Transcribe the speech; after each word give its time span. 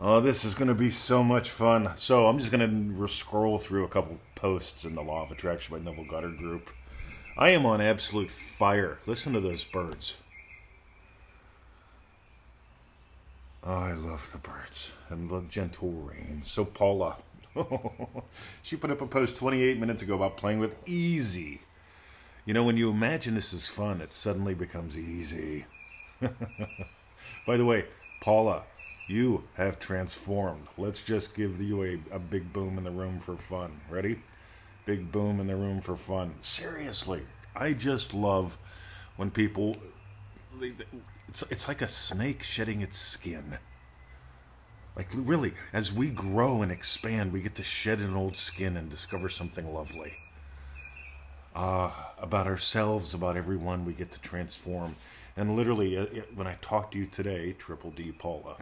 Oh, 0.00 0.20
this 0.20 0.44
is 0.44 0.54
going 0.54 0.68
to 0.68 0.76
be 0.76 0.90
so 0.90 1.24
much 1.24 1.50
fun. 1.50 1.90
So 1.96 2.28
I'm 2.28 2.38
just 2.38 2.52
going 2.52 2.96
to 2.96 3.08
scroll 3.08 3.58
through 3.58 3.84
a 3.84 3.88
couple 3.88 4.18
posts 4.36 4.84
in 4.84 4.94
the 4.94 5.02
Law 5.02 5.24
of 5.24 5.32
Attraction 5.32 5.76
by 5.76 5.82
Neville 5.82 6.04
Goddard 6.04 6.38
group. 6.38 6.70
I 7.36 7.50
am 7.50 7.66
on 7.66 7.80
absolute 7.80 8.30
fire. 8.30 8.98
Listen 9.06 9.32
to 9.32 9.40
those 9.40 9.64
birds. 9.64 10.16
Oh, 13.64 13.74
I 13.74 13.92
love 13.92 14.30
the 14.30 14.38
birds 14.38 14.92
and 15.08 15.28
the 15.28 15.40
gentle 15.48 15.90
rain. 15.90 16.42
So 16.44 16.64
Paula, 16.64 17.16
she 18.62 18.76
put 18.76 18.92
up 18.92 19.00
a 19.00 19.06
post 19.06 19.36
28 19.36 19.80
minutes 19.80 20.02
ago 20.02 20.14
about 20.14 20.36
playing 20.36 20.60
with 20.60 20.76
easy. 20.86 21.60
You 22.46 22.54
know, 22.54 22.62
when 22.62 22.76
you 22.76 22.88
imagine 22.88 23.34
this 23.34 23.52
is 23.52 23.68
fun, 23.68 24.00
it 24.00 24.12
suddenly 24.12 24.54
becomes 24.54 24.96
easy. 24.96 25.66
By 27.46 27.56
the 27.56 27.64
way, 27.64 27.86
Paula, 28.22 28.62
you 29.08 29.44
have 29.54 29.78
transformed. 29.78 30.68
Let's 30.76 31.02
just 31.02 31.34
give 31.34 31.60
you 31.60 31.82
a, 31.82 32.14
a 32.14 32.18
big 32.18 32.52
boom 32.52 32.78
in 32.78 32.84
the 32.84 32.90
room 32.90 33.18
for 33.18 33.36
fun. 33.36 33.80
Ready? 33.90 34.20
Big 34.84 35.10
boom 35.10 35.40
in 35.40 35.46
the 35.46 35.56
room 35.56 35.80
for 35.80 35.96
fun. 35.96 36.34
Seriously, 36.40 37.22
I 37.56 37.72
just 37.72 38.14
love 38.14 38.56
when 39.16 39.30
people. 39.30 39.76
It's, 41.28 41.42
it's 41.50 41.68
like 41.68 41.82
a 41.82 41.88
snake 41.88 42.42
shedding 42.42 42.80
its 42.80 42.96
skin. 42.98 43.58
Like, 44.96 45.08
really, 45.14 45.54
as 45.72 45.92
we 45.92 46.10
grow 46.10 46.62
and 46.62 46.72
expand, 46.72 47.32
we 47.32 47.40
get 47.40 47.54
to 47.56 47.62
shed 47.62 48.00
an 48.00 48.16
old 48.16 48.36
skin 48.36 48.76
and 48.76 48.90
discover 48.90 49.28
something 49.28 49.72
lovely. 49.72 50.14
Uh, 51.54 51.90
about 52.18 52.46
ourselves, 52.46 53.14
about 53.14 53.36
everyone, 53.36 53.84
we 53.84 53.92
get 53.92 54.10
to 54.12 54.20
transform. 54.20 54.96
And 55.36 55.54
literally, 55.54 55.96
uh, 55.96 56.06
when 56.34 56.46
I 56.46 56.56
talk 56.60 56.90
to 56.92 56.98
you 56.98 57.06
today, 57.06 57.52
Triple 57.52 57.92
D 57.92 58.10
Paula, 58.10 58.56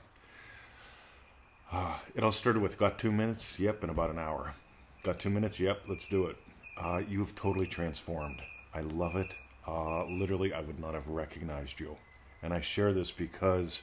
uh, 1.73 1.97
it 2.15 2.23
all 2.23 2.33
started 2.33 2.63
with 2.63 2.79
got 2.79 2.99
two 2.99 3.13
minutes? 3.13 3.59
Yep, 3.59 3.85
in 3.85 3.91
about 3.91 4.11
an 4.11 4.19
hour. 4.19 4.55
Got 5.03 5.19
two 5.19 5.31
minutes? 5.31 5.59
Yep, 5.59 5.83
let's 5.89 6.09
do 6.09 6.27
it. 6.27 6.37
Uh, 6.77 7.03
you've 7.09 7.35
totally 7.35 7.67
transformed. 7.67 8.41
I 8.75 8.81
love 8.81 9.17
it. 9.17 9.37
Uh, 9.67 10.05
literally, 10.07 10.53
I 10.53 10.61
would 10.61 10.79
not 10.79 10.95
have 10.95 11.09
recognized 11.09 11.81
you. 11.81 11.97
And 12.43 12.55
I 12.55 12.61
share 12.61 12.93
this 12.93 13.11
because 13.11 13.83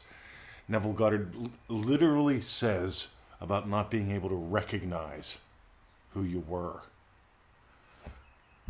Neville 0.67 0.93
Goddard 0.93 1.35
l- 1.35 1.51
literally 1.67 2.39
says 2.39 3.09
about 3.41 3.67
not 3.67 3.91
being 3.91 4.11
able 4.11 4.29
to 4.29 4.35
recognize 4.35 5.37
who 6.13 6.23
you 6.23 6.43
were. 6.47 6.81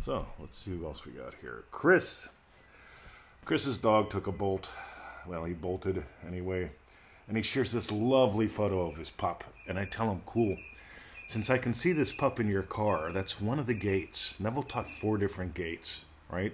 So 0.04 0.26
let's 0.40 0.58
see 0.58 0.72
who 0.72 0.84
else 0.86 1.04
we 1.04 1.12
got 1.12 1.34
here. 1.40 1.64
Chris. 1.70 2.28
Chris's 3.44 3.78
dog 3.78 4.10
took 4.10 4.26
a 4.26 4.32
bolt. 4.32 4.70
Well, 5.26 5.44
he 5.44 5.54
bolted 5.54 6.04
anyway 6.26 6.70
and 7.28 7.36
he 7.36 7.42
shares 7.42 7.72
this 7.72 7.90
lovely 7.90 8.48
photo 8.48 8.86
of 8.86 8.96
his 8.96 9.10
pup. 9.10 9.44
And 9.66 9.78
I 9.78 9.84
tell 9.84 10.10
him, 10.10 10.22
cool. 10.26 10.56
Since 11.26 11.48
I 11.48 11.58
can 11.58 11.72
see 11.72 11.92
this 11.92 12.12
pup 12.12 12.38
in 12.38 12.48
your 12.48 12.62
car, 12.62 13.10
that's 13.10 13.40
one 13.40 13.58
of 13.58 13.66
the 13.66 13.74
gates. 13.74 14.38
Neville 14.38 14.62
taught 14.62 14.90
four 14.90 15.16
different 15.16 15.54
gates, 15.54 16.04
right? 16.30 16.52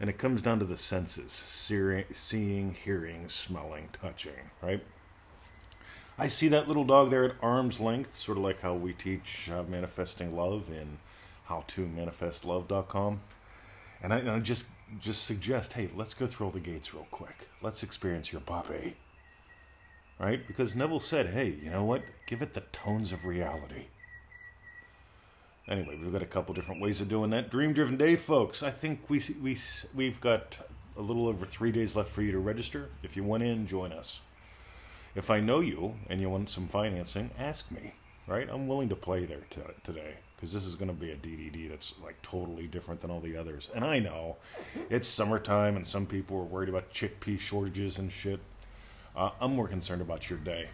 And 0.00 0.08
it 0.08 0.18
comes 0.18 0.42
down 0.42 0.58
to 0.58 0.64
the 0.64 0.76
senses 0.76 1.32
seeing, 1.32 2.74
hearing, 2.74 3.28
smelling, 3.28 3.88
touching, 3.92 4.50
right? 4.62 4.82
I 6.18 6.28
see 6.28 6.48
that 6.48 6.66
little 6.66 6.84
dog 6.84 7.10
there 7.10 7.24
at 7.24 7.34
arm's 7.42 7.78
length, 7.78 8.14
sort 8.14 8.38
of 8.38 8.44
like 8.44 8.62
how 8.62 8.74
we 8.74 8.94
teach 8.94 9.50
uh, 9.50 9.64
manifesting 9.64 10.34
love 10.34 10.70
in 10.70 10.98
howtomanifestlove.com. 11.48 13.20
And 14.02 14.12
I, 14.14 14.18
and 14.18 14.30
I 14.30 14.38
just 14.40 14.66
just 15.00 15.24
suggest, 15.24 15.72
hey, 15.74 15.90
let's 15.94 16.14
go 16.14 16.26
through 16.26 16.46
all 16.46 16.52
the 16.52 16.60
gates 16.60 16.94
real 16.94 17.08
quick. 17.10 17.48
Let's 17.60 17.82
experience 17.82 18.32
your 18.32 18.40
puppy 18.40 18.94
right? 20.18 20.46
Because 20.46 20.74
Neville 20.74 21.00
said, 21.00 21.30
hey, 21.30 21.56
you 21.62 21.70
know 21.70 21.84
what? 21.84 22.02
Give 22.26 22.42
it 22.42 22.54
the 22.54 22.60
tones 22.60 23.12
of 23.12 23.24
reality. 23.24 23.86
Anyway, 25.68 25.98
we've 26.00 26.12
got 26.12 26.22
a 26.22 26.26
couple 26.26 26.54
different 26.54 26.80
ways 26.80 27.00
of 27.00 27.08
doing 27.08 27.30
that. 27.30 27.50
Dream 27.50 27.72
Driven 27.72 27.96
Day, 27.96 28.14
folks. 28.14 28.62
I 28.62 28.70
think 28.70 29.10
we, 29.10 29.20
we, 29.42 29.56
we've 29.94 30.20
got 30.20 30.60
a 30.96 31.02
little 31.02 31.26
over 31.26 31.44
three 31.44 31.72
days 31.72 31.96
left 31.96 32.08
for 32.08 32.22
you 32.22 32.32
to 32.32 32.38
register. 32.38 32.88
If 33.02 33.16
you 33.16 33.24
want 33.24 33.42
in, 33.42 33.66
join 33.66 33.92
us. 33.92 34.20
If 35.14 35.30
I 35.30 35.40
know 35.40 35.60
you 35.60 35.94
and 36.08 36.20
you 36.20 36.30
want 36.30 36.50
some 36.50 36.68
financing, 36.68 37.30
ask 37.38 37.70
me, 37.70 37.94
right? 38.26 38.48
I'm 38.50 38.68
willing 38.68 38.88
to 38.90 38.96
play 38.96 39.24
there 39.24 39.44
t- 39.50 39.60
today 39.82 40.14
because 40.36 40.52
this 40.52 40.64
is 40.64 40.74
going 40.74 40.88
to 40.88 40.94
be 40.94 41.10
a 41.10 41.16
DDD 41.16 41.70
that's 41.70 41.94
like 42.04 42.20
totally 42.22 42.66
different 42.66 43.00
than 43.00 43.10
all 43.10 43.20
the 43.20 43.36
others. 43.36 43.70
And 43.74 43.84
I 43.84 43.98
know 43.98 44.36
it's 44.90 45.08
summertime 45.08 45.74
and 45.76 45.86
some 45.86 46.06
people 46.06 46.36
are 46.36 46.44
worried 46.44 46.68
about 46.68 46.92
chickpea 46.92 47.40
shortages 47.40 47.98
and 47.98 48.12
shit. 48.12 48.40
Uh, 49.16 49.30
I'm 49.40 49.54
more 49.54 49.66
concerned 49.66 50.02
about 50.02 50.28
your 50.28 50.38
day, 50.38 50.68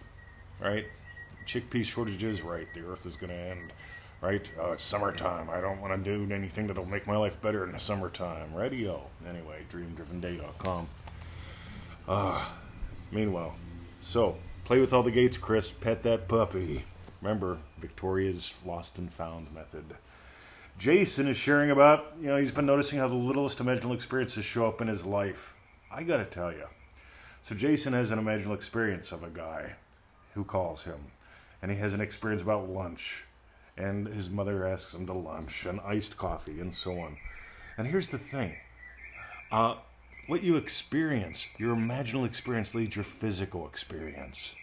right? 0.60 0.86
Chickpea 1.46 1.84
shortages, 1.84 2.42
right? 2.42 2.66
The 2.74 2.84
earth 2.84 3.06
is 3.06 3.16
going 3.16 3.30
to 3.30 3.36
end, 3.36 3.72
right? 4.20 4.50
Uh, 4.60 4.72
it's 4.72 4.84
summertime. 4.84 5.48
I 5.48 5.60
don't 5.60 5.80
want 5.80 6.04
to 6.04 6.26
do 6.26 6.34
anything 6.34 6.66
that'll 6.66 6.84
make 6.84 7.06
my 7.06 7.16
life 7.16 7.40
better 7.40 7.64
in 7.64 7.72
the 7.72 7.78
summertime. 7.78 8.54
Radio. 8.54 9.02
Anyway, 9.28 9.64
dreamdrivenday.com. 9.70 10.88
Uh, 12.08 12.44
meanwhile, 13.12 13.54
so 14.00 14.36
play 14.64 14.80
with 14.80 14.92
all 14.92 15.04
the 15.04 15.12
gates, 15.12 15.38
Chris. 15.38 15.70
Pet 15.70 16.02
that 16.02 16.26
puppy. 16.26 16.84
Remember, 17.20 17.58
Victoria's 17.78 18.60
lost 18.66 18.98
and 18.98 19.12
found 19.12 19.52
method. 19.54 19.84
Jason 20.78 21.28
is 21.28 21.36
sharing 21.36 21.70
about, 21.70 22.14
you 22.20 22.26
know, 22.26 22.36
he's 22.36 22.50
been 22.50 22.66
noticing 22.66 22.98
how 22.98 23.06
the 23.06 23.14
littlest 23.14 23.60
imaginal 23.60 23.94
experiences 23.94 24.44
show 24.44 24.66
up 24.66 24.80
in 24.80 24.88
his 24.88 25.06
life. 25.06 25.54
I 25.92 26.02
gotta 26.02 26.24
tell 26.24 26.50
you, 26.50 26.64
so 27.42 27.54
Jason 27.54 27.92
has 27.92 28.10
an 28.10 28.18
imaginal 28.18 28.54
experience 28.54 29.10
of 29.10 29.24
a 29.24 29.28
guy 29.28 29.72
who 30.34 30.44
calls 30.44 30.84
him, 30.84 31.00
and 31.60 31.70
he 31.70 31.76
has 31.78 31.92
an 31.92 32.00
experience 32.00 32.42
about 32.42 32.68
lunch, 32.68 33.26
and 33.76 34.06
his 34.06 34.30
mother 34.30 34.66
asks 34.66 34.94
him 34.94 35.06
to 35.06 35.12
lunch 35.12 35.66
and 35.66 35.80
iced 35.80 36.16
coffee 36.16 36.60
and 36.60 36.74
so 36.74 37.00
on. 37.00 37.16
And 37.76 37.86
here's 37.86 38.08
the 38.08 38.18
thing. 38.18 38.56
Uh, 39.50 39.74
what 40.28 40.42
you 40.44 40.56
experience, 40.56 41.48
your 41.58 41.74
imaginal 41.74 42.24
experience 42.24 42.74
leads 42.74 42.94
your 42.94 43.04
physical 43.04 43.66
experience. 43.66 44.54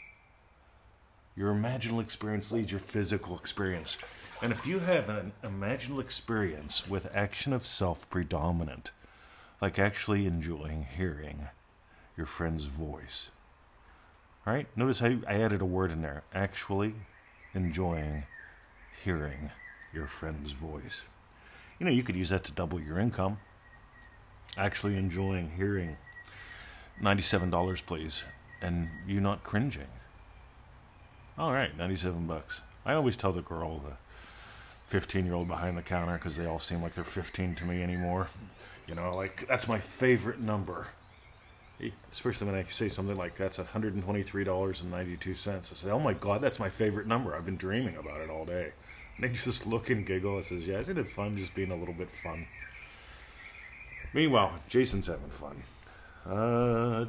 Your 1.36 1.54
imaginal 1.54 2.02
experience 2.02 2.52
leads 2.52 2.72
your 2.72 2.80
physical 2.80 3.38
experience. 3.38 3.98
And 4.42 4.54
if 4.54 4.66
you 4.66 4.80
have 4.80 5.10
an 5.10 5.34
imaginal 5.44 6.00
experience 6.00 6.88
with 6.88 7.14
action 7.14 7.52
of 7.52 7.66
self 7.66 8.10
predominant, 8.10 8.92
like 9.62 9.78
actually 9.78 10.26
enjoying 10.26 10.88
hearing, 10.96 11.50
your 12.19 12.25
friend's 12.25 12.66
voice. 12.66 13.31
All 14.46 14.53
right? 14.53 14.68
Notice 14.75 15.02
I, 15.02 15.19
I 15.25 15.35
added 15.35 15.62
a 15.62 15.66
word 15.66 15.90
in 15.90 16.02
there. 16.02 16.24
Actually 16.35 16.94
enjoying 17.53 18.25
hearing 19.03 19.52
your 19.94 20.06
friend's 20.06 20.52
voice. 20.52 21.03
You 21.80 21.85
know, 21.85 21.91
you 21.94 22.03
could 22.03 22.18
use 22.18 22.30
that 22.30 22.44
to 22.44 22.52
double 22.52 22.80
your 22.80 23.00
income. 23.00 23.38
Actually 24.57 24.97
enjoying 24.97 25.52
hearing 25.52 25.96
$97, 27.02 27.85
please, 27.85 28.25
and 28.62 28.90
you 29.07 29.22
not 29.22 29.41
cringing. 29.44 29.88
All 31.38 31.53
right, 31.53 31.75
97 31.78 32.28
bucks. 32.28 32.63
I 32.86 32.96
always 32.96 33.16
tell 33.16 33.31
the 33.31 33.41
girl, 33.41 33.80
the 33.80 33.96
15 34.88 35.25
year 35.25 35.36
old 35.36 35.47
behind 35.47 35.78
the 35.78 35.81
counter, 35.81 36.16
because 36.16 36.36
they 36.36 36.46
all 36.46 36.59
seem 36.59 36.81
like 36.81 36.96
they're 36.96 37.06
15 37.06 37.56
to 37.56 37.66
me 37.66 37.81
anymore. 37.81 38.28
You 38.90 38.96
know, 38.96 39.16
like, 39.16 39.47
that's 39.47 39.69
my 39.69 39.80
favorite 39.80 40.41
number 40.41 40.88
especially 42.12 42.48
when 42.48 42.56
I 42.56 42.64
say 42.64 42.90
something 42.90 43.16
like 43.16 43.38
that's 43.38 43.58
$123.92. 43.58 45.48
I 45.48 45.62
say, 45.62 45.90
oh 45.90 46.00
my 46.00 46.14
God, 46.14 46.42
that's 46.42 46.60
my 46.60 46.70
favorite 46.70 47.08
number. 47.08 47.36
I've 47.36 47.46
been 47.46 47.58
dreaming 47.58 47.96
about 47.96 48.22
it 48.22 48.30
all 48.30 48.46
day. 48.46 48.74
And 49.16 49.24
they 49.24 49.30
just 49.30 49.66
look 49.66 49.90
and 49.90 50.06
giggle 50.06 50.36
and 50.36 50.46
says, 50.46 50.68
yeah, 50.68 50.80
isn't 50.80 50.98
it 50.98 51.10
fun 51.10 51.38
just 51.38 51.56
being 51.56 51.72
a 51.72 51.76
little 51.76 51.94
bit 51.94 52.12
fun? 52.12 52.48
Meanwhile, 54.14 54.54
Jason's 54.68 55.08
having 55.08 55.30
fun. 55.30 55.62
Uh, 56.26 57.06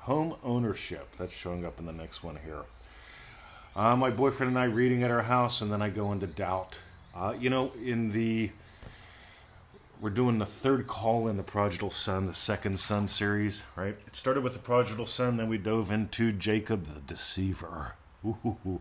Home 0.00 0.36
ownership. 0.44 1.08
That's 1.18 1.32
showing 1.32 1.64
up 1.64 1.78
in 1.78 1.86
the 1.86 1.92
next 1.92 2.22
one 2.22 2.38
here. 2.44 2.62
Uh, 3.74 3.96
my 3.96 4.10
boyfriend 4.10 4.50
and 4.50 4.58
I 4.58 4.64
reading 4.64 5.02
at 5.04 5.10
our 5.10 5.22
house, 5.22 5.60
and 5.60 5.70
then 5.72 5.80
I 5.80 5.88
go 5.88 6.12
into 6.12 6.26
doubt. 6.26 6.78
Uh, 7.14 7.34
you 7.38 7.48
know, 7.48 7.72
in 7.82 8.12
the 8.12 8.50
we're 10.00 10.10
doing 10.10 10.38
the 10.38 10.46
third 10.46 10.86
call 10.86 11.28
in 11.28 11.36
the 11.36 11.42
Prodigal 11.42 11.90
Son, 11.90 12.26
the 12.26 12.34
second 12.34 12.78
Son 12.78 13.08
series, 13.08 13.62
right? 13.76 13.96
It 14.06 14.14
started 14.14 14.42
with 14.44 14.52
the 14.52 14.58
Prodigal 14.58 15.06
Son, 15.06 15.36
then 15.36 15.48
we 15.48 15.58
dove 15.58 15.90
into 15.90 16.32
Jacob 16.32 16.86
the 16.86 17.00
Deceiver. 17.00 17.94
Ooh, 18.24 18.80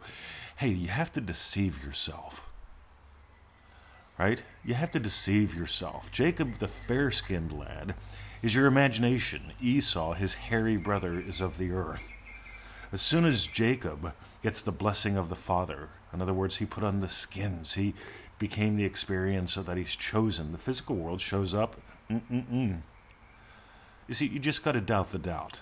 hey, 0.58 0.70
you 0.70 0.90
have 0.90 1.12
to 1.14 1.22
deceive 1.22 1.84
yourself, 1.84 2.48
right? 4.18 4.44
You 4.64 4.76
have 4.76 4.92
to 4.92 5.00
deceive 5.00 5.56
yourself. 5.56 6.12
Jacob, 6.12 6.56
the 6.56 6.68
fair 6.68 7.12
skinned 7.12 7.58
lad, 7.58 7.96
is 8.42 8.56
your 8.56 8.68
imagination. 8.68 9.54
Esau, 9.60 10.14
his 10.14 10.36
hairy 10.36 10.78
brother, 10.78 11.20
is 11.20 11.42
of 11.42 11.58
the 11.58 11.72
earth. 11.72 12.14
As 12.92 13.02
soon 13.02 13.26
as 13.26 13.48
Jacob 13.48 14.14
gets 14.44 14.62
the 14.62 14.72
blessing 14.72 15.18
of 15.18 15.30
the 15.30 15.36
Father, 15.36 15.90
in 16.14 16.22
other 16.22 16.34
words, 16.34 16.58
he 16.58 16.66
put 16.66 16.84
on 16.84 17.02
the 17.02 17.10
skins, 17.10 17.74
he 17.74 17.94
became 18.40 18.76
the 18.76 18.86
experience 18.86 19.56
that 19.56 19.78
he's 19.78 19.96
chosen. 19.96 20.52
The 20.52 20.58
physical 20.58 20.96
world 20.96 21.22
shows 21.22 21.54
up. 21.54 21.76
Mm-mm-mm. 22.10 22.82
You 24.08 24.14
see, 24.14 24.28
you 24.28 24.40
just 24.40 24.64
got 24.64 24.74
to 24.74 24.82
doubt 24.82 25.12
the 25.12 25.20
doubt. 25.20 25.62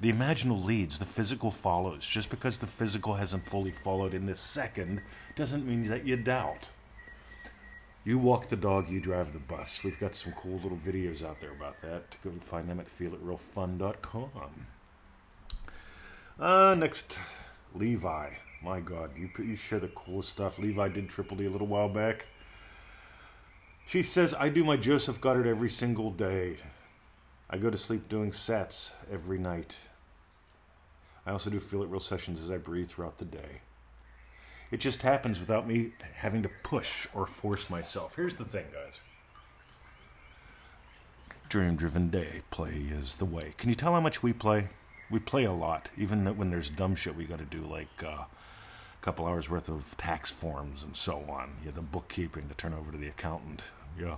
The 0.00 0.12
imaginal 0.12 0.64
leads, 0.64 0.98
the 0.98 1.04
physical 1.04 1.50
follows. 1.50 2.06
Just 2.06 2.30
because 2.30 2.58
the 2.58 2.66
physical 2.66 3.14
hasn't 3.14 3.46
fully 3.46 3.72
followed 3.72 4.14
in 4.14 4.26
this 4.26 4.40
second 4.40 5.02
doesn't 5.36 5.66
mean 5.66 5.84
that 5.84 6.06
you 6.06 6.16
doubt. 6.16 6.70
You 8.04 8.18
walk 8.18 8.48
the 8.48 8.56
dog, 8.56 8.88
you 8.88 9.00
drive 9.00 9.32
the 9.32 9.38
bus. 9.38 9.82
We've 9.84 9.98
got 9.98 10.14
some 10.14 10.32
cool 10.32 10.58
little 10.60 10.78
videos 10.78 11.24
out 11.24 11.40
there 11.40 11.50
about 11.50 11.80
that. 11.82 12.16
Go 12.22 12.30
and 12.30 12.42
find 12.42 12.68
them 12.68 12.80
at 12.80 12.86
feelitrealfun.com. 12.86 14.66
Uh, 16.38 16.74
next, 16.78 17.18
Levi. 17.74 18.30
My 18.62 18.80
God, 18.80 19.10
you, 19.16 19.30
you 19.38 19.56
share 19.56 19.78
the 19.78 19.88
coolest 19.88 20.30
stuff. 20.30 20.58
Levi 20.58 20.88
did 20.88 21.08
Triple 21.08 21.36
D 21.36 21.46
a 21.46 21.50
little 21.50 21.66
while 21.66 21.88
back. 21.88 22.26
She 23.86 24.02
says, 24.02 24.34
I 24.38 24.48
do 24.48 24.64
my 24.64 24.76
Joseph 24.76 25.20
Goddard 25.20 25.46
every 25.46 25.70
single 25.70 26.10
day. 26.10 26.56
I 27.48 27.56
go 27.56 27.70
to 27.70 27.78
sleep 27.78 28.08
doing 28.08 28.32
sets 28.32 28.94
every 29.10 29.38
night. 29.38 29.78
I 31.24 31.30
also 31.30 31.50
do 31.50 31.60
feel 31.60 31.82
it 31.82 31.88
real 31.88 32.00
sessions 32.00 32.40
as 32.40 32.50
I 32.50 32.58
breathe 32.58 32.88
throughout 32.88 33.18
the 33.18 33.24
day. 33.24 33.62
It 34.70 34.80
just 34.80 35.02
happens 35.02 35.40
without 35.40 35.66
me 35.66 35.92
having 36.14 36.42
to 36.42 36.50
push 36.62 37.06
or 37.14 37.26
force 37.26 37.70
myself. 37.70 38.16
Here's 38.16 38.36
the 38.36 38.44
thing, 38.44 38.66
guys. 38.72 39.00
Dream 41.48 41.76
driven 41.76 42.10
day 42.10 42.42
play 42.50 42.72
is 42.72 43.16
the 43.16 43.24
way. 43.24 43.54
Can 43.56 43.70
you 43.70 43.74
tell 43.74 43.94
how 43.94 44.00
much 44.00 44.22
we 44.22 44.34
play? 44.34 44.68
We 45.10 45.18
play 45.18 45.44
a 45.44 45.52
lot, 45.52 45.90
even 45.96 46.26
when 46.36 46.50
there's 46.50 46.68
dumb 46.68 46.94
shit 46.94 47.16
we 47.16 47.24
got 47.24 47.38
to 47.38 47.46
do, 47.46 47.64
like 47.64 47.88
uh, 48.06 48.24
a 49.00 49.04
couple 49.04 49.26
hours 49.26 49.48
worth 49.48 49.68
of 49.68 49.96
tax 49.96 50.30
forms 50.30 50.82
and 50.82 50.96
so 50.96 51.24
on. 51.28 51.50
You 51.60 51.66
have 51.66 51.74
the 51.74 51.82
bookkeeping 51.82 52.48
to 52.48 52.54
turn 52.54 52.74
over 52.74 52.90
to 52.90 52.98
the 52.98 53.08
accountant. 53.08 53.64
Yeah. 53.98 54.16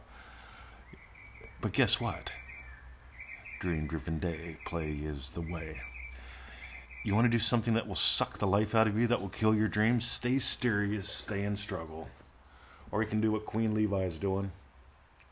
But 1.61 1.73
guess 1.73 2.01
what? 2.01 2.33
Dream 3.61 3.87
driven 3.87 4.19
day 4.19 4.57
play 4.65 4.93
is 4.93 5.33
the 5.33 5.43
way. 5.43 5.81
You 7.03 7.15
want 7.15 7.27
to 7.27 7.31
do 7.31 7.39
something 7.39 7.75
that 7.75 7.87
will 7.87 7.95
suck 7.95 8.39
the 8.39 8.47
life 8.47 8.75
out 8.75 8.87
of 8.87 8.99
you, 8.99 9.07
that 9.07 9.21
will 9.21 9.29
kill 9.29 9.55
your 9.55 9.69
dreams? 9.69 10.05
Stay 10.05 10.39
serious, 10.39 11.09
stay 11.09 11.43
in 11.45 11.57
struggle. 11.57 12.09
Or 12.91 13.03
you 13.03 13.09
can 13.09 13.21
do 13.21 13.33
what 13.33 13.47
Queen 13.47 13.75
Levi 13.75 14.05
is 14.05 14.19
doing, 14.19 14.53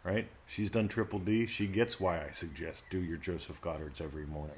right? 0.05 0.29
She's 0.47 0.71
done 0.71 0.89
Triple 0.89 1.19
D. 1.19 1.47
She 1.47 1.67
gets 1.67 1.99
why 2.01 2.25
I 2.25 2.31
suggest 2.31 2.85
do 2.91 2.99
your 2.99 3.17
Joseph 3.17 3.61
Goddards 3.61 4.01
every 4.01 4.25
morning. 4.27 4.57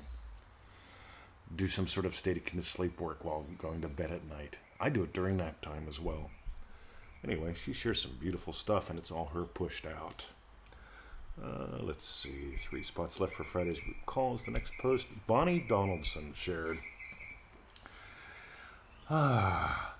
Do 1.55 1.67
some 1.67 1.89
sort 1.89 2.07
of 2.07 2.15
static 2.15 2.53
sleep 2.61 3.01
work 3.01 3.25
while 3.25 3.45
going 3.59 3.81
to 3.81 3.89
bed 3.89 4.13
at 4.13 4.29
night. 4.29 4.59
I 4.81 4.89
do 4.89 5.03
it 5.03 5.13
during 5.13 5.37
nap 5.37 5.61
time 5.61 5.87
as 5.89 6.01
well. 6.01 6.31
Anyway, 7.23 7.53
she 7.55 7.73
shares 7.73 8.01
some 8.01 8.17
beautiful 8.19 8.53
stuff, 8.53 8.89
and 8.89 8.99
it's 8.99 9.11
all 9.11 9.31
her 9.35 9.43
pushed 9.43 9.87
out. 9.87 10.27
Uh, 11.43 11.79
let's 11.81 12.07
see, 12.07 12.55
three 12.57 12.83
spots 12.83 13.21
left 13.21 13.35
for 13.35 13.45
Friday's 13.45 13.81
group 13.81 13.97
calls. 14.07 14.45
The 14.45 14.51
next 14.51 14.73
post, 14.79 15.07
Bonnie 15.27 15.65
Donaldson 15.69 16.33
shared. 16.35 16.79
Ah, 19.11 19.97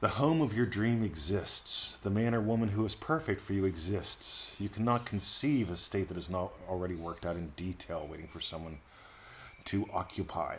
the 0.00 0.08
home 0.08 0.40
of 0.40 0.56
your 0.56 0.66
dream 0.66 1.02
exists. 1.02 1.98
The 1.98 2.10
man 2.10 2.34
or 2.34 2.40
woman 2.40 2.70
who 2.70 2.86
is 2.86 2.94
perfect 2.94 3.40
for 3.40 3.52
you 3.52 3.66
exists. 3.66 4.58
You 4.58 4.70
cannot 4.70 5.04
conceive 5.04 5.70
a 5.70 5.76
state 5.76 6.08
that 6.08 6.16
is 6.16 6.30
not 6.30 6.52
already 6.68 6.94
worked 6.94 7.26
out 7.26 7.36
in 7.36 7.52
detail, 7.56 8.06
waiting 8.10 8.28
for 8.28 8.40
someone 8.40 8.78
to 9.66 9.88
occupy. 9.92 10.56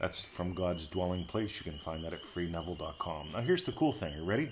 That's 0.00 0.24
from 0.24 0.50
God's 0.50 0.86
dwelling 0.86 1.24
place. 1.24 1.58
You 1.58 1.70
can 1.70 1.78
find 1.78 2.04
that 2.04 2.12
at 2.12 2.22
freeneville.com. 2.22 3.30
Now, 3.32 3.40
here's 3.40 3.62
the 3.62 3.72
cool 3.72 3.92
thing. 3.92 4.14
You 4.16 4.24
ready? 4.24 4.50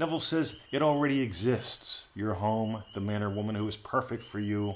Neville 0.00 0.20
says 0.20 0.58
it 0.70 0.82
already 0.82 1.20
exists. 1.20 2.08
Your 2.14 2.34
home, 2.34 2.82
the 2.94 3.00
man 3.00 3.22
or 3.22 3.30
woman 3.30 3.54
who 3.54 3.68
is 3.68 3.76
perfect 3.76 4.22
for 4.22 4.40
you. 4.40 4.74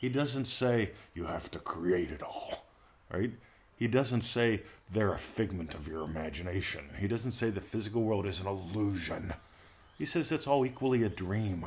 He 0.00 0.08
doesn't 0.08 0.44
say 0.46 0.92
you 1.14 1.24
have 1.24 1.50
to 1.50 1.58
create 1.58 2.10
it 2.10 2.22
all, 2.22 2.64
right? 3.12 3.32
He 3.76 3.88
doesn't 3.88 4.22
say 4.22 4.62
they're 4.92 5.12
a 5.12 5.18
figment 5.18 5.74
of 5.74 5.88
your 5.88 6.04
imagination. 6.04 6.84
He 6.98 7.08
doesn't 7.08 7.32
say 7.32 7.50
the 7.50 7.60
physical 7.60 8.02
world 8.02 8.26
is 8.26 8.40
an 8.40 8.46
illusion. 8.46 9.32
He 9.98 10.06
says 10.06 10.32
it's 10.32 10.46
all 10.46 10.64
equally 10.64 11.02
a 11.02 11.08
dream. 11.08 11.64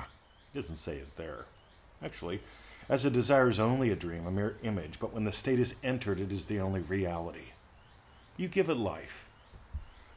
He 0.52 0.60
doesn't 0.60 0.78
say 0.78 0.98
it 0.98 1.16
there. 1.16 1.46
Actually, 2.04 2.40
as 2.90 3.06
a 3.06 3.10
desire 3.10 3.50
is 3.50 3.60
only 3.60 3.92
a 3.92 3.96
dream, 3.96 4.28
a 4.28 4.32
mere 4.32 4.58
image, 4.64 5.00
but 5.00 5.14
when 5.14 5.24
the 5.24 5.32
state 5.32 5.60
is 5.60 5.76
entered, 5.84 6.20
it 6.20 6.32
is 6.32 6.46
the 6.46 6.60
only 6.60 6.82
reality. 6.82 7.54
You 8.38 8.48
give 8.48 8.70
it 8.70 8.78
life. 8.78 9.28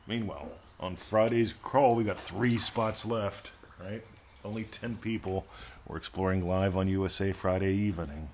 Meanwhile, 0.06 0.50
on 0.80 0.96
Friday's 0.96 1.52
crawl, 1.52 1.94
we 1.94 2.04
got 2.04 2.18
three 2.18 2.58
spots 2.58 3.04
left, 3.04 3.52
right? 3.80 4.02
Only 4.44 4.64
10 4.64 4.96
people. 4.96 5.46
We're 5.86 5.96
exploring 5.96 6.46
live 6.46 6.76
on 6.76 6.88
USA 6.88 7.32
Friday 7.32 7.74
evening. 7.74 8.30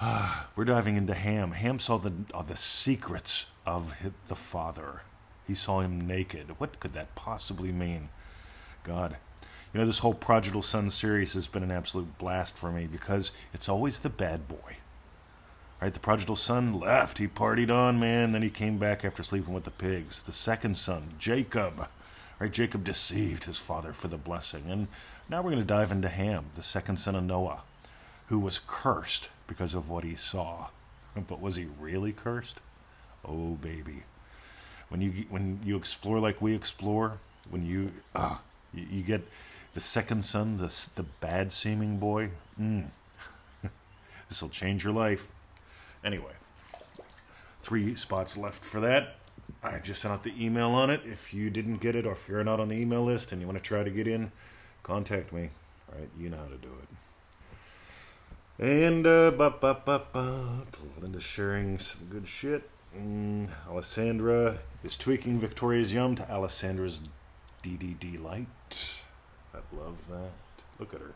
We're 0.56 0.64
diving 0.64 0.96
into 0.96 1.14
Ham. 1.14 1.52
Ham 1.52 1.78
saw 1.78 1.98
the 1.98 2.12
uh, 2.34 2.42
the 2.42 2.56
secrets 2.56 3.46
of 3.64 3.94
the 4.28 4.34
father. 4.34 5.02
He 5.46 5.54
saw 5.54 5.80
him 5.80 6.06
naked. 6.06 6.58
What 6.58 6.80
could 6.80 6.92
that 6.94 7.14
possibly 7.14 7.72
mean? 7.72 8.08
God. 8.84 9.16
You 9.72 9.80
know, 9.80 9.86
this 9.86 10.00
whole 10.00 10.14
Prodigal 10.14 10.62
Son 10.62 10.90
series 10.90 11.32
has 11.32 11.46
been 11.46 11.62
an 11.62 11.70
absolute 11.70 12.18
blast 12.18 12.58
for 12.58 12.70
me 12.70 12.86
because 12.86 13.32
it's 13.54 13.68
always 13.68 14.00
the 14.00 14.10
bad 14.10 14.48
boy. 14.48 14.76
Right, 15.82 15.92
the 15.92 15.98
prodigal 15.98 16.36
son 16.36 16.78
left. 16.78 17.18
He 17.18 17.26
partied 17.26 17.68
on, 17.68 17.98
man. 17.98 18.30
Then 18.30 18.42
he 18.42 18.50
came 18.50 18.78
back 18.78 19.04
after 19.04 19.24
sleeping 19.24 19.52
with 19.52 19.64
the 19.64 19.72
pigs. 19.72 20.22
The 20.22 20.30
second 20.30 20.76
son, 20.76 21.14
Jacob. 21.18 21.88
Right, 22.38 22.52
Jacob 22.52 22.84
deceived 22.84 23.44
his 23.44 23.58
father 23.58 23.92
for 23.92 24.06
the 24.06 24.16
blessing. 24.16 24.66
And 24.68 24.86
now 25.28 25.42
we're 25.42 25.50
going 25.50 25.62
to 25.62 25.66
dive 25.66 25.90
into 25.90 26.08
Ham, 26.08 26.44
the 26.54 26.62
second 26.62 26.98
son 26.98 27.16
of 27.16 27.24
Noah, 27.24 27.62
who 28.28 28.38
was 28.38 28.60
cursed 28.60 29.28
because 29.48 29.74
of 29.74 29.90
what 29.90 30.04
he 30.04 30.14
saw. 30.14 30.68
But 31.16 31.40
was 31.40 31.56
he 31.56 31.66
really 31.80 32.12
cursed? 32.12 32.60
Oh, 33.24 33.54
baby. 33.54 34.04
When 34.88 35.00
you 35.00 35.10
when 35.30 35.58
you 35.64 35.76
explore 35.76 36.20
like 36.20 36.40
we 36.40 36.54
explore, 36.54 37.18
when 37.50 37.66
you 37.66 37.90
ah, 38.14 38.40
you, 38.72 38.86
you 38.88 39.02
get 39.02 39.22
the 39.74 39.80
second 39.80 40.24
son, 40.24 40.58
the 40.58 40.88
the 40.96 41.04
bad 41.20 41.52
seeming 41.52 41.98
boy. 41.98 42.30
Mm. 42.60 42.88
this 44.28 44.42
will 44.42 44.50
change 44.50 44.84
your 44.84 44.92
life. 44.92 45.26
Anyway, 46.04 46.34
three 47.62 47.94
spots 47.94 48.36
left 48.36 48.62
for 48.62 48.78
that. 48.80 49.16
I 49.62 49.78
just 49.78 50.02
sent 50.02 50.12
out 50.12 50.22
the 50.22 50.34
email 50.38 50.70
on 50.72 50.90
it. 50.90 51.00
If 51.06 51.32
you 51.32 51.48
didn't 51.48 51.78
get 51.78 51.96
it, 51.96 52.06
or 52.06 52.12
if 52.12 52.28
you're 52.28 52.44
not 52.44 52.60
on 52.60 52.68
the 52.68 52.76
email 52.76 53.02
list 53.02 53.32
and 53.32 53.40
you 53.40 53.46
want 53.46 53.58
to 53.58 53.64
try 53.64 53.82
to 53.82 53.90
get 53.90 54.06
in, 54.06 54.30
contact 54.82 55.32
me. 55.32 55.48
All 55.90 55.98
right, 55.98 56.10
you 56.20 56.28
know 56.28 56.36
how 56.36 56.44
to 56.44 56.58
do 56.58 56.68
it. 56.68 56.88
And 58.58 59.06
uh, 59.06 59.30
ba 59.30 59.50
ba 59.50 59.80
ba 59.84 60.02
ba. 60.12 60.66
Linda 61.00 61.20
sharing 61.20 61.78
some 61.78 62.06
good 62.10 62.28
shit. 62.28 62.68
Mm, 62.96 63.48
Alessandra 63.68 64.58
is 64.84 64.96
tweaking 64.96 65.38
Victoria's 65.38 65.94
Yum 65.94 66.14
to 66.16 66.22
Alessandra's 66.24 67.00
DDD 67.62 68.22
Light. 68.22 69.01
I 69.54 69.58
love 69.76 70.08
that. 70.08 70.30
Look 70.78 70.94
at 70.94 71.00
her. 71.00 71.12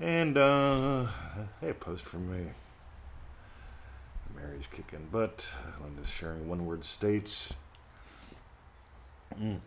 And 0.00 0.36
uh, 0.36 1.06
hey, 1.60 1.72
post 1.72 2.04
from 2.04 2.30
me. 2.30 2.50
Mary's 4.34 4.66
kicking 4.66 5.08
butt. 5.10 5.52
Linda's 5.82 6.10
sharing 6.10 6.48
one 6.48 6.66
word 6.66 6.84
states. 6.84 7.52
Mm. 9.40 9.60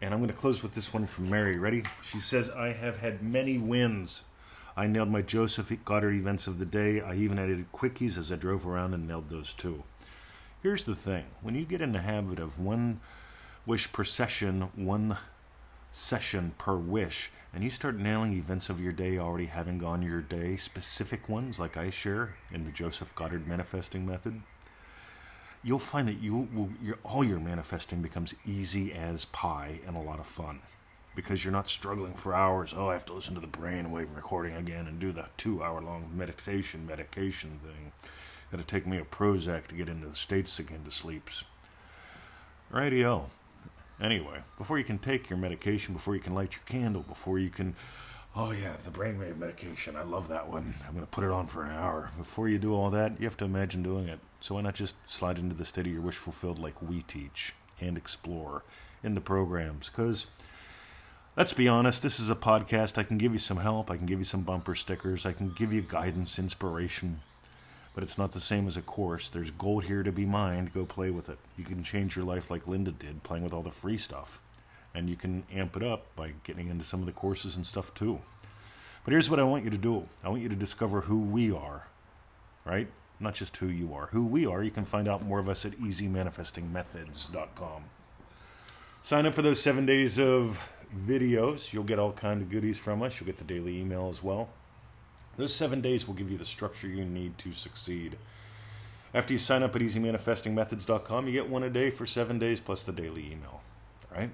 And 0.00 0.12
I'm 0.12 0.20
going 0.20 0.30
to 0.30 0.36
close 0.36 0.62
with 0.62 0.74
this 0.74 0.92
one 0.92 1.06
from 1.06 1.30
Mary. 1.30 1.58
Ready? 1.58 1.84
She 2.02 2.18
says, 2.18 2.50
I 2.50 2.68
have 2.68 2.98
had 2.98 3.22
many 3.22 3.58
wins. 3.58 4.24
I 4.76 4.86
nailed 4.86 5.10
my 5.10 5.22
Joseph 5.22 5.72
Goddard 5.84 6.14
events 6.14 6.46
of 6.46 6.58
the 6.58 6.66
day. 6.66 7.00
I 7.00 7.14
even 7.14 7.38
added 7.38 7.66
quickies 7.72 8.18
as 8.18 8.32
I 8.32 8.36
drove 8.36 8.66
around 8.66 8.92
and 8.92 9.06
nailed 9.06 9.30
those 9.30 9.54
too. 9.54 9.84
Here's 10.62 10.84
the 10.84 10.94
thing 10.94 11.26
when 11.42 11.54
you 11.54 11.64
get 11.64 11.80
in 11.80 11.92
the 11.92 12.00
habit 12.00 12.38
of 12.38 12.58
one 12.58 13.00
wish 13.66 13.92
per 13.92 14.02
session, 14.02 14.62
one 14.74 15.16
session 15.94 16.52
per 16.58 16.74
wish, 16.76 17.30
and 17.54 17.62
you 17.62 17.70
start 17.70 17.96
nailing 17.96 18.32
events 18.32 18.68
of 18.68 18.80
your 18.80 18.92
day 18.92 19.16
already 19.16 19.46
having 19.46 19.78
gone 19.78 20.02
your 20.02 20.20
day, 20.20 20.56
specific 20.56 21.28
ones 21.28 21.60
like 21.60 21.76
I 21.76 21.88
share 21.88 22.34
in 22.52 22.64
the 22.64 22.72
Joseph 22.72 23.14
Goddard 23.14 23.46
manifesting 23.46 24.04
method, 24.04 24.40
you'll 25.62 25.78
find 25.78 26.08
that 26.08 26.20
you 26.20 26.48
will, 26.52 26.70
your, 26.82 26.98
all 27.04 27.22
your 27.22 27.38
manifesting 27.38 28.02
becomes 28.02 28.34
easy 28.44 28.92
as 28.92 29.26
pie 29.26 29.78
and 29.86 29.96
a 29.96 30.00
lot 30.00 30.18
of 30.18 30.26
fun 30.26 30.58
because 31.14 31.44
you're 31.44 31.52
not 31.52 31.68
struggling 31.68 32.14
for 32.14 32.34
hours. 32.34 32.74
Oh, 32.76 32.88
I 32.88 32.94
have 32.94 33.06
to 33.06 33.12
listen 33.12 33.34
to 33.36 33.40
the 33.40 33.46
brainwave 33.46 34.16
recording 34.16 34.56
again 34.56 34.88
and 34.88 34.98
do 34.98 35.12
the 35.12 35.26
two 35.36 35.62
hour 35.62 35.80
long 35.80 36.10
meditation 36.12 36.84
medication 36.88 37.60
thing. 37.62 37.92
Got 38.50 38.58
to 38.58 38.66
take 38.66 38.84
me 38.84 38.98
a 38.98 39.04
Prozac 39.04 39.68
to 39.68 39.76
get 39.76 39.88
into 39.88 40.08
the 40.08 40.16
states 40.16 40.58
again 40.58 40.82
to 40.84 40.90
sleeps. 40.90 41.44
Radio. 42.68 43.30
Anyway, 44.00 44.40
before 44.58 44.78
you 44.78 44.84
can 44.84 44.98
take 44.98 45.30
your 45.30 45.38
medication, 45.38 45.94
before 45.94 46.14
you 46.14 46.20
can 46.20 46.34
light 46.34 46.54
your 46.54 46.64
candle, 46.66 47.02
before 47.02 47.38
you 47.38 47.50
can. 47.50 47.74
Oh, 48.36 48.50
yeah, 48.50 48.72
the 48.84 48.90
brainwave 48.90 49.38
medication. 49.38 49.94
I 49.94 50.02
love 50.02 50.28
that 50.28 50.48
one. 50.48 50.74
I'm 50.86 50.94
going 50.94 51.06
to 51.06 51.10
put 51.10 51.22
it 51.22 51.30
on 51.30 51.46
for 51.46 51.64
an 51.64 51.70
hour. 51.70 52.10
Before 52.18 52.48
you 52.48 52.58
do 52.58 52.74
all 52.74 52.90
that, 52.90 53.20
you 53.20 53.26
have 53.26 53.36
to 53.36 53.44
imagine 53.44 53.82
doing 53.82 54.08
it. 54.08 54.18
So 54.40 54.56
why 54.56 54.62
not 54.62 54.74
just 54.74 54.96
slide 55.08 55.38
into 55.38 55.54
the 55.54 55.64
state 55.64 55.86
of 55.86 55.92
your 55.92 56.02
wish 56.02 56.16
fulfilled 56.16 56.58
like 56.58 56.82
we 56.82 57.02
teach 57.02 57.54
and 57.80 57.96
explore 57.96 58.64
in 59.04 59.14
the 59.14 59.20
programs? 59.20 59.88
Because 59.88 60.26
Let's 61.36 61.52
be 61.52 61.66
honest, 61.66 62.00
this 62.00 62.20
is 62.20 62.30
a 62.30 62.36
podcast. 62.36 62.96
I 62.96 63.02
can 63.02 63.18
give 63.18 63.32
you 63.32 63.40
some 63.40 63.56
help, 63.56 63.90
I 63.90 63.96
can 63.96 64.06
give 64.06 64.20
you 64.20 64.24
some 64.24 64.42
bumper 64.42 64.76
stickers, 64.76 65.26
I 65.26 65.32
can 65.32 65.50
give 65.50 65.72
you 65.72 65.82
guidance, 65.82 66.38
inspiration. 66.38 67.22
But 67.94 68.02
it's 68.02 68.18
not 68.18 68.32
the 68.32 68.40
same 68.40 68.66
as 68.66 68.76
a 68.76 68.82
course. 68.82 69.30
There's 69.30 69.52
gold 69.52 69.84
here 69.84 70.02
to 70.02 70.10
be 70.10 70.26
mined. 70.26 70.74
Go 70.74 70.84
play 70.84 71.10
with 71.10 71.28
it. 71.28 71.38
You 71.56 71.64
can 71.64 71.84
change 71.84 72.16
your 72.16 72.24
life 72.24 72.50
like 72.50 72.66
Linda 72.66 72.90
did, 72.90 73.22
playing 73.22 73.44
with 73.44 73.52
all 73.52 73.62
the 73.62 73.70
free 73.70 73.96
stuff. 73.96 74.40
And 74.94 75.08
you 75.08 75.16
can 75.16 75.44
amp 75.52 75.76
it 75.76 75.82
up 75.82 76.14
by 76.16 76.32
getting 76.42 76.68
into 76.68 76.84
some 76.84 77.00
of 77.00 77.06
the 77.06 77.12
courses 77.12 77.56
and 77.56 77.64
stuff 77.64 77.94
too. 77.94 78.20
But 79.04 79.12
here's 79.12 79.30
what 79.30 79.38
I 79.38 79.44
want 79.44 79.64
you 79.64 79.70
to 79.70 79.78
do 79.78 80.08
I 80.24 80.28
want 80.28 80.42
you 80.42 80.48
to 80.48 80.56
discover 80.56 81.02
who 81.02 81.20
we 81.20 81.52
are, 81.52 81.86
right? 82.64 82.88
Not 83.20 83.34
just 83.34 83.56
who 83.58 83.68
you 83.68 83.94
are. 83.94 84.06
Who 84.06 84.26
we 84.26 84.46
are, 84.46 84.62
you 84.62 84.70
can 84.70 84.84
find 84.84 85.06
out 85.06 85.22
more 85.22 85.38
of 85.38 85.48
us 85.48 85.64
at 85.64 85.72
easymanifestingmethods.com. 85.72 87.84
Sign 89.02 89.26
up 89.26 89.34
for 89.34 89.42
those 89.42 89.60
seven 89.60 89.86
days 89.86 90.18
of 90.18 90.58
videos. 91.06 91.72
You'll 91.72 91.84
get 91.84 91.98
all 91.98 92.12
kind 92.12 92.42
of 92.42 92.50
goodies 92.50 92.78
from 92.78 93.02
us. 93.02 93.20
You'll 93.20 93.26
get 93.26 93.36
the 93.36 93.44
daily 93.44 93.78
email 93.78 94.08
as 94.08 94.22
well. 94.22 94.48
Those 95.36 95.54
seven 95.54 95.80
days 95.80 96.06
will 96.06 96.14
give 96.14 96.30
you 96.30 96.38
the 96.38 96.44
structure 96.44 96.88
you 96.88 97.04
need 97.04 97.38
to 97.38 97.52
succeed. 97.52 98.16
After 99.12 99.32
you 99.32 99.38
sign 99.38 99.62
up 99.62 99.76
at 99.76 99.82
easymanifestingmethods.com, 99.82 101.26
you 101.26 101.32
get 101.32 101.48
one 101.48 101.62
a 101.62 101.70
day 101.70 101.90
for 101.90 102.06
seven 102.06 102.38
days 102.38 102.60
plus 102.60 102.82
the 102.82 102.92
daily 102.92 103.26
email. 103.26 103.60
All 104.10 104.18
right? 104.18 104.30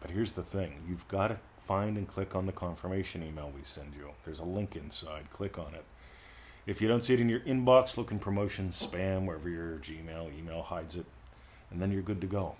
But 0.00 0.10
here's 0.10 0.32
the 0.32 0.42
thing 0.42 0.82
you've 0.88 1.08
got 1.08 1.28
to 1.28 1.38
find 1.66 1.96
and 1.96 2.08
click 2.08 2.34
on 2.34 2.46
the 2.46 2.52
confirmation 2.52 3.22
email 3.22 3.50
we 3.54 3.62
send 3.62 3.94
you. 3.94 4.10
There's 4.24 4.40
a 4.40 4.44
link 4.44 4.76
inside. 4.76 5.30
Click 5.30 5.58
on 5.58 5.74
it. 5.74 5.84
If 6.66 6.80
you 6.80 6.88
don't 6.88 7.02
see 7.02 7.14
it 7.14 7.20
in 7.20 7.28
your 7.28 7.40
inbox, 7.40 7.96
look 7.96 8.12
in 8.12 8.18
promotions, 8.18 8.86
spam, 8.86 9.26
wherever 9.26 9.48
your 9.48 9.78
Gmail, 9.78 10.36
email 10.38 10.62
hides 10.62 10.94
it, 10.94 11.06
and 11.70 11.82
then 11.82 11.90
you're 11.90 12.02
good 12.02 12.20
to 12.20 12.26
go. 12.26 12.56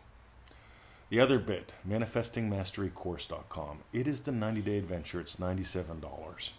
The 1.08 1.20
other 1.20 1.38
bit, 1.38 1.74
manifestingmasterycourse.com. 1.86 3.78
It 3.92 4.08
is 4.08 4.20
the 4.20 4.32
90 4.32 4.62
day 4.62 4.78
adventure. 4.78 5.20
It's 5.20 5.36
$97, 5.36 6.50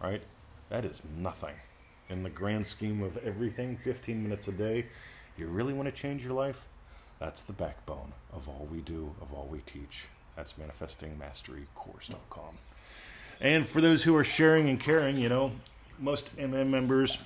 right? 0.00 0.22
That 0.68 0.84
is 0.84 1.02
nothing. 1.16 1.54
In 2.08 2.22
the 2.22 2.30
grand 2.30 2.66
scheme 2.66 3.02
of 3.02 3.16
everything, 3.18 3.76
15 3.76 4.22
minutes 4.22 4.48
a 4.48 4.52
day, 4.52 4.86
you 5.36 5.46
really 5.46 5.72
want 5.72 5.86
to 5.86 5.92
change 5.92 6.24
your 6.24 6.34
life? 6.34 6.66
That's 7.18 7.42
the 7.42 7.52
backbone 7.52 8.12
of 8.32 8.48
all 8.48 8.68
we 8.70 8.80
do, 8.80 9.14
of 9.20 9.32
all 9.32 9.48
we 9.50 9.60
teach. 9.60 10.06
That's 10.36 10.54
manifestingmasterycourse.com. 10.54 12.58
And 13.40 13.68
for 13.68 13.80
those 13.80 14.04
who 14.04 14.14
are 14.16 14.24
sharing 14.24 14.68
and 14.68 14.78
caring, 14.78 15.18
you 15.18 15.28
know, 15.28 15.52
most 15.98 16.36
MM 16.36 16.68
members, 16.68 17.18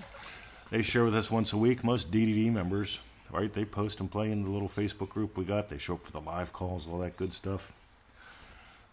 they 0.70 0.82
share 0.82 1.04
with 1.04 1.16
us 1.16 1.30
once 1.30 1.52
a 1.52 1.56
week. 1.56 1.82
Most 1.82 2.10
DDD 2.10 2.52
members, 2.52 3.00
right, 3.30 3.52
they 3.52 3.64
post 3.64 4.00
and 4.00 4.10
play 4.10 4.30
in 4.30 4.44
the 4.44 4.50
little 4.50 4.68
Facebook 4.68 5.08
group 5.08 5.36
we 5.36 5.44
got. 5.44 5.68
They 5.68 5.78
show 5.78 5.94
up 5.94 6.06
for 6.06 6.12
the 6.12 6.20
live 6.20 6.52
calls, 6.52 6.86
all 6.86 6.98
that 6.98 7.16
good 7.16 7.32
stuff. 7.32 7.72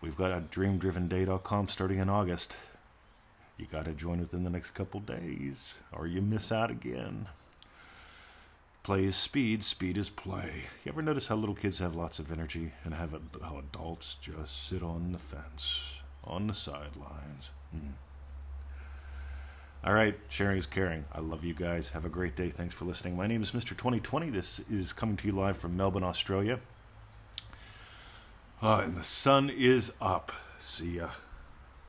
We've 0.02 0.16
got 0.16 0.32
a 0.32 0.42
dreamdrivenday.com 0.42 1.68
starting 1.70 2.00
in 2.00 2.10
August. 2.10 2.58
You 3.58 3.66
got 3.66 3.86
to 3.86 3.94
join 3.94 4.20
within 4.20 4.44
the 4.44 4.50
next 4.50 4.72
couple 4.72 5.00
days, 5.00 5.80
or 5.92 6.06
you 6.06 6.22
miss 6.22 6.52
out 6.52 6.70
again. 6.70 7.28
Play 8.84 9.06
is 9.06 9.16
speed, 9.16 9.64
speed 9.64 9.98
is 9.98 10.10
play. 10.10 10.66
You 10.86 10.92
ever 10.92 11.02
notice 11.02 11.28
how 11.28 11.36
little 11.36 11.56
kids 11.56 11.80
have 11.80 11.96
lots 11.96 12.20
of 12.20 12.32
energy 12.32 12.72
and 12.84 12.94
have 12.94 13.16
how 13.42 13.58
adults 13.58 14.16
just 14.16 14.68
sit 14.68 14.84
on 14.84 15.12
the 15.12 15.18
fence, 15.18 16.02
on 16.24 16.48
the 16.48 16.54
sidelines? 16.54 17.52
Hmm. 17.72 17.92
All 19.84 19.94
right, 19.94 20.18
sharing 20.30 20.58
is 20.58 20.66
caring. 20.66 21.06
I 21.12 21.20
love 21.20 21.44
you 21.44 21.54
guys. 21.54 21.90
Have 21.92 22.06
a 22.06 22.10
great 22.10 22.36
day. 22.36 22.50
Thanks 22.50 22.74
for 22.74 22.86
listening. 22.86 23.18
My 23.18 23.28
name 23.28 23.42
is 23.42 23.52
Mr. 23.52 23.70
2020. 23.70 24.30
This 24.30 24.60
is 24.70 24.94
coming 24.94 25.18
to 25.18 25.28
you 25.28 25.34
live 25.34 25.58
from 25.58 25.76
Melbourne, 25.76 26.04
Australia. 26.04 26.60
Uh, 28.62 28.82
and 28.84 28.96
the 28.96 29.04
sun 29.04 29.50
is 29.50 29.92
up. 30.00 30.32
See 30.58 30.98
ya. 30.98 31.10